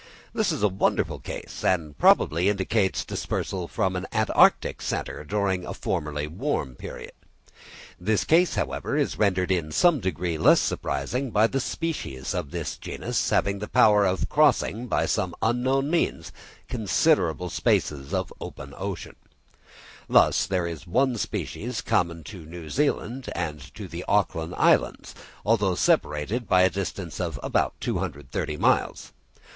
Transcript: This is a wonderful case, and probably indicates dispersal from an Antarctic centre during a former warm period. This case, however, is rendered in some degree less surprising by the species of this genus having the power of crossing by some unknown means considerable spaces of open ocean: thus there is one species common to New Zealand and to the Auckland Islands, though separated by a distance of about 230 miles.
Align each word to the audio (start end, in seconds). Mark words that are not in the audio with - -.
This 0.33 0.51
is 0.51 0.63
a 0.63 0.67
wonderful 0.67 1.19
case, 1.19 1.63
and 1.63 1.95
probably 1.95 2.49
indicates 2.49 3.05
dispersal 3.05 3.67
from 3.67 3.95
an 3.95 4.07
Antarctic 4.11 4.81
centre 4.81 5.23
during 5.23 5.63
a 5.63 5.75
former 5.75 6.11
warm 6.27 6.73
period. 6.73 7.11
This 7.99 8.23
case, 8.23 8.55
however, 8.55 8.97
is 8.97 9.19
rendered 9.19 9.51
in 9.51 9.71
some 9.71 9.99
degree 9.99 10.39
less 10.39 10.59
surprising 10.59 11.29
by 11.29 11.45
the 11.45 11.59
species 11.59 12.33
of 12.33 12.49
this 12.49 12.77
genus 12.79 13.29
having 13.29 13.59
the 13.59 13.67
power 13.67 14.03
of 14.03 14.27
crossing 14.27 14.87
by 14.87 15.05
some 15.05 15.35
unknown 15.39 15.91
means 15.91 16.31
considerable 16.67 17.51
spaces 17.51 18.11
of 18.11 18.33
open 18.41 18.73
ocean: 18.77 19.15
thus 20.09 20.47
there 20.47 20.65
is 20.65 20.87
one 20.87 21.15
species 21.15 21.79
common 21.81 22.23
to 22.23 22.43
New 22.43 22.71
Zealand 22.71 23.29
and 23.35 23.59
to 23.75 23.87
the 23.87 24.03
Auckland 24.07 24.55
Islands, 24.57 25.13
though 25.45 25.75
separated 25.75 26.47
by 26.47 26.63
a 26.63 26.71
distance 26.71 27.19
of 27.19 27.39
about 27.43 27.79
230 27.81 28.57
miles. 28.57 29.13